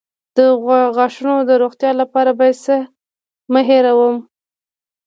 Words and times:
د 0.37 0.39
غاښونو 0.95 1.35
د 1.49 1.51
روغتیا 1.61 1.91
لپاره 2.01 2.31
باید 2.39 2.57
څه 2.65 2.75
مه 3.53 3.61
هیروم؟ 3.69 4.17